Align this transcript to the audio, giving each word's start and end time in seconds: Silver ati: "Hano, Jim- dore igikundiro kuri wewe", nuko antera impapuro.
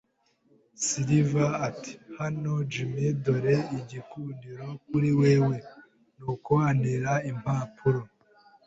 Silver 0.85 1.49
ati: 1.67 1.91
"Hano, 2.17 2.51
Jim- 2.71 2.91
dore 3.23 3.57
igikundiro 3.77 4.67
kuri 4.87 5.09
wewe", 5.19 5.55
nuko 6.19 6.51
antera 6.69 7.11
impapuro. 7.31 8.01